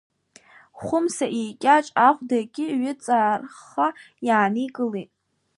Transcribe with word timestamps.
Хәымса 0.81 1.27
икьаҿ 1.43 1.87
ахәдагьы 2.07 2.65
ҩыҵархха 2.79 3.87
иааникылеит. 4.27 5.11